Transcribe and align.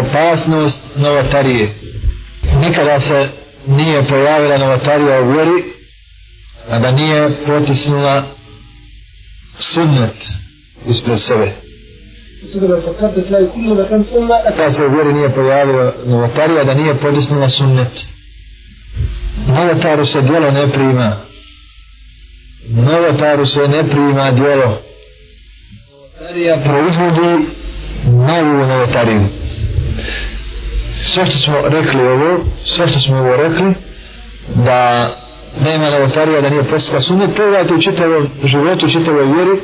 opasnost 0.00 0.80
novotarije. 0.96 1.74
Nikada 2.60 3.00
se 3.00 3.28
nije 3.66 4.06
pojavila 4.06 4.58
novotarija 4.58 5.20
u 5.20 5.32
vjeri, 5.32 5.64
a 6.70 6.78
da 6.78 6.90
nije 6.90 7.30
potisnula 7.46 8.22
sunnet 9.58 10.32
ispred 10.88 11.20
sebe. 11.20 11.52
Kad 14.56 14.76
se 14.76 14.86
u 14.86 14.90
vjeri 14.90 15.12
nije 15.12 15.34
pojavila 15.34 15.92
novotarija, 16.06 16.64
da 16.64 16.74
nije 16.74 16.94
potisnula 16.94 17.48
sunnet. 17.48 18.06
Novotaru 19.46 20.06
se 20.06 20.22
djelo 20.22 20.50
ne 20.50 20.68
prima. 20.68 21.16
Novotaru 22.68 23.46
se 23.46 23.68
ne 23.68 23.88
prima 23.90 24.30
djelo. 24.30 24.82
Novotarija 25.90 26.56
proizvodi 26.64 27.46
novu 28.04 28.66
novotariju. 28.66 29.41
Sve 31.04 31.26
što 31.26 31.38
smo 31.38 31.54
rekli 31.64 32.00
ovo, 32.00 32.44
sve 32.64 32.88
što 32.88 33.00
smo 33.00 33.16
ovo 33.16 33.36
rekli, 33.36 33.74
da 34.54 35.10
nema 35.64 35.90
novotarija, 35.90 36.40
da 36.40 36.50
nije 36.50 36.64
postala 36.64 37.00
sunnet, 37.00 37.30
pogledajte 37.36 37.74
u 37.74 37.80
čitavom 37.80 38.28
životu, 38.44 38.86
u 38.86 38.90
čitavoj 38.90 39.24
vjeri, 39.24 39.60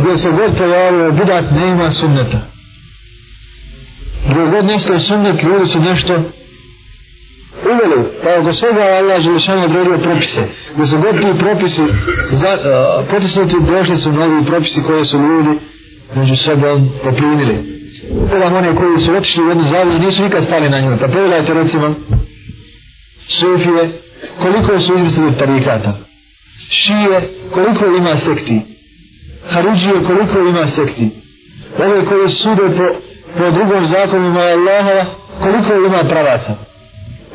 gdje 0.00 0.16
se 0.16 0.30
god 0.30 0.56
pojavio 0.58 1.12
bidat, 1.12 1.44
ne 1.50 1.68
ima 1.68 1.90
sunneta. 1.90 2.38
Gdje 4.30 4.46
god 4.46 4.64
nešto 4.64 4.92
je 4.92 5.00
sunnet, 5.00 5.42
ljudi 5.42 5.66
su 5.66 5.80
nešto 5.80 6.22
uveli, 7.64 8.08
pa 8.22 8.40
oko 8.40 8.52
svega 8.52 8.80
Allah 8.82 9.20
Želešan 9.20 9.64
odredio 9.64 9.98
propise. 9.98 10.40
Gdje 10.74 10.86
su 10.86 10.98
god 10.98 11.20
ti 11.20 11.38
propisi 11.38 11.82
za, 12.30 12.48
uh, 12.48 13.10
potisnuti, 13.10 13.56
došli 13.68 13.96
su 13.96 14.12
novi 14.12 14.44
propisi 14.44 14.82
koje 14.82 15.04
su 15.04 15.18
ljudi 15.18 15.58
među 16.14 16.36
sobom 16.36 16.90
poprimili. 17.04 17.75
Pogledam 18.46 18.68
one 18.68 18.80
koji 18.80 19.00
su 19.00 19.16
otišli 19.16 19.44
u 19.44 19.48
jednu 19.48 19.64
zavlju, 19.68 19.98
nisu 19.98 20.22
nikad 20.22 20.44
stali 20.44 20.68
na 20.68 20.80
nju. 20.80 20.96
Pa 21.00 21.06
pogledajte 21.06 21.54
recimo, 21.54 21.94
Sufije, 23.28 24.02
koliko 24.42 24.80
su 24.80 24.94
izmislili 24.94 25.36
tarikata. 25.36 25.98
Šije, 26.68 27.30
koliko 27.54 27.86
ima 27.86 28.16
sekti. 28.16 28.60
Haruđije, 29.48 30.04
koliko 30.06 30.38
ima 30.38 30.66
sekti. 30.66 31.10
Ove 31.78 32.04
koje 32.04 32.28
sude 32.28 32.62
po, 32.76 32.86
po 33.38 33.50
drugom 33.50 33.86
zakonima 33.86 34.40
Allahova, 34.40 35.04
koliko 35.42 35.74
ima 35.74 36.04
pravaca. 36.08 36.54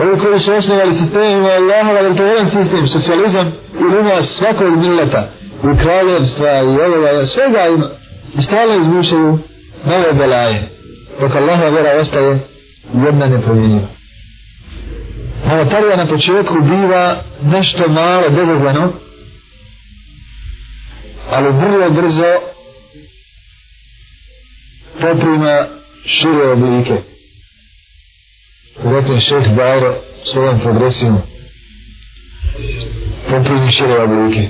Ove 0.00 0.18
koji 0.18 0.38
su 0.38 0.52
osnovali 0.52 0.92
sistemima 0.92 1.48
Allahova, 1.48 2.00
je 2.00 2.08
li 2.08 2.16
to 2.16 2.24
jedan 2.24 2.50
sistem, 2.50 2.88
socijalizam, 2.88 3.46
i 3.80 4.00
ima 4.00 4.22
svakog 4.22 4.76
mileta, 4.76 5.30
i 5.74 5.78
kraljevstva, 5.82 6.58
i 6.58 6.80
ovoga, 6.80 7.26
svega 7.26 7.66
ima. 7.74 7.90
I 8.38 8.42
stalno 8.42 8.74
izmišljaju 8.74 9.38
nove 9.84 10.12
belaje. 10.12 10.75
Dok 11.20 11.34
Allahova 11.34 11.68
vjera 11.68 12.00
ostaje 12.00 12.38
jedna 13.04 13.26
nepromjenjiva. 13.26 13.88
Ono 15.44 15.56
Novotarija 15.56 15.96
na 15.96 16.06
početku 16.06 16.54
biva 16.60 17.22
nešto 17.42 17.88
malo, 17.88 18.30
bezazleno, 18.30 18.92
ali 21.30 21.52
vrlo 21.52 21.90
brzo 21.90 22.40
poprima 25.00 25.66
šire 26.06 26.48
oblike. 26.52 26.96
Rekli 28.84 29.20
šeh 29.20 29.54
Bajro 29.56 29.96
svojom 30.24 30.60
progresijom 30.60 31.22
poprimi 33.30 33.72
šire 33.72 33.98
oblike. 34.02 34.48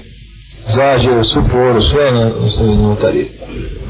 Zađe 0.69 1.11
u 1.19 1.25
svu 1.25 1.43
poru, 1.53 1.81
sve 1.81 2.13
na 2.13 2.31
osnovi 2.47 2.77
novotarije. 2.77 3.27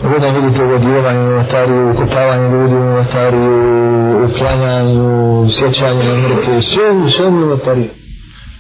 Ovdje 0.05 0.33
vidite 0.33 0.65
uvodivanje 0.65 1.19
u 1.19 1.31
notariju, 1.31 1.91
ukopavanje 1.91 2.49
ljudi 2.49 2.75
u 2.75 2.85
notariju, 2.85 4.29
uklanjanju, 4.31 5.49
sjećanje 5.51 6.05
na 6.05 6.29
mrtve, 6.29 6.63
sve, 6.63 6.83
sve 7.17 7.27
u 7.27 7.31
notariju. 7.31 7.89